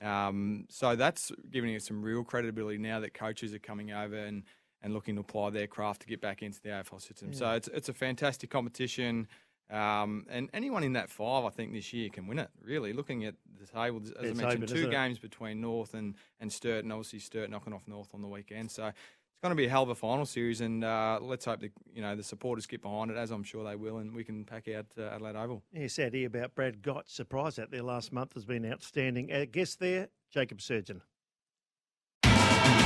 Um, 0.00 0.66
so 0.70 0.94
that's 0.94 1.32
giving 1.50 1.74
it 1.74 1.82
some 1.82 2.00
real 2.00 2.22
credibility 2.22 2.78
now 2.78 3.00
that 3.00 3.12
coaches 3.12 3.52
are 3.52 3.58
coming 3.58 3.92
over 3.92 4.16
and, 4.16 4.44
and 4.80 4.94
looking 4.94 5.16
to 5.16 5.20
apply 5.20 5.50
their 5.50 5.66
craft 5.66 6.00
to 6.02 6.06
get 6.06 6.22
back 6.22 6.42
into 6.42 6.60
the 6.62 6.70
AFL 6.70 7.02
system. 7.02 7.32
Yeah. 7.32 7.38
So 7.38 7.50
it's 7.50 7.68
it's 7.68 7.88
a 7.88 7.92
fantastic 7.92 8.50
competition. 8.50 9.26
Um, 9.70 10.26
and 10.28 10.50
anyone 10.52 10.82
in 10.82 10.94
that 10.94 11.10
five, 11.10 11.44
I 11.44 11.50
think, 11.50 11.72
this 11.72 11.92
year 11.92 12.08
can 12.10 12.26
win 12.26 12.38
it. 12.38 12.50
Really, 12.62 12.92
looking 12.92 13.24
at 13.24 13.34
the 13.58 13.66
table, 13.66 14.00
as 14.02 14.10
it's 14.10 14.18
I 14.18 14.22
mentioned, 14.22 14.64
open, 14.64 14.66
two 14.66 14.88
games 14.88 15.18
between 15.18 15.60
North 15.60 15.94
and 15.94 16.16
and 16.40 16.52
Sturt, 16.52 16.84
and 16.84 16.92
obviously 16.92 17.20
Sturt 17.20 17.50
knocking 17.50 17.72
off 17.72 17.86
North 17.86 18.14
on 18.14 18.22
the 18.22 18.28
weekend. 18.28 18.70
So 18.70 18.86
it's 18.86 19.40
going 19.42 19.50
to 19.50 19.56
be 19.56 19.66
a 19.66 19.70
hell 19.70 19.84
of 19.84 19.88
a 19.88 19.94
final 19.94 20.26
series, 20.26 20.60
and 20.60 20.82
uh, 20.84 21.18
let's 21.22 21.44
hope 21.44 21.60
the 21.60 21.70
you 21.94 22.02
know 22.02 22.16
the 22.16 22.22
supporters 22.22 22.66
get 22.66 22.82
behind 22.82 23.10
it, 23.10 23.16
as 23.16 23.30
I'm 23.30 23.44
sure 23.44 23.64
they 23.64 23.76
will, 23.76 23.98
and 23.98 24.12
we 24.14 24.24
can 24.24 24.44
pack 24.44 24.68
out 24.68 24.86
uh, 24.98 25.02
Adelaide 25.02 25.36
Oval. 25.36 25.62
Yeah, 25.72 25.86
sad 25.86 26.14
here 26.14 26.26
about 26.26 26.54
Brad 26.54 26.82
Gotch. 26.82 27.08
Surprise 27.08 27.58
out 27.58 27.70
there 27.70 27.82
last 27.82 28.12
month 28.12 28.34
has 28.34 28.44
been 28.44 28.70
outstanding. 28.70 29.32
Our 29.32 29.46
guest 29.46 29.78
there, 29.78 30.08
Jacob 30.30 30.58
Surjan. 30.58 31.00